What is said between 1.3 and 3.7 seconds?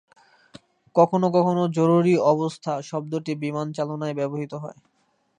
কখনও "জরুরী অবস্থা" শব্দটি বিমান